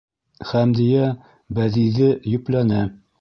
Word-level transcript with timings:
Хәмдиә 0.51 1.11
Бәҙиҙе 1.59 2.09
йөпләне: 2.33 2.81